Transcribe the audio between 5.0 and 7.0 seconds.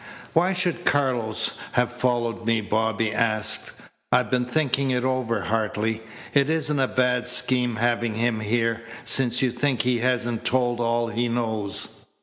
over, Hartley. It isn't a